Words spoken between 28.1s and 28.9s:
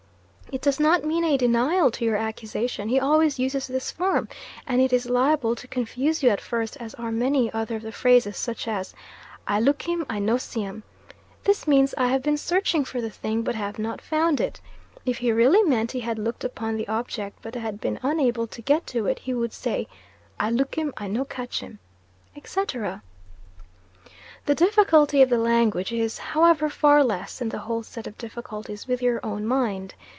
difficulties